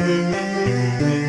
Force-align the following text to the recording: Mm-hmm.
Mm-hmm. 0.00 1.19